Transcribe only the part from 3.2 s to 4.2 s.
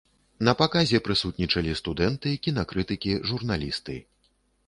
журналісты.